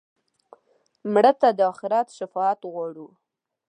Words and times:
مړه 1.13 1.31
ته 1.41 1.49
د 1.57 1.59
آخرت 1.71 2.07
شفاعت 2.17 2.59
غواړو 2.73 3.07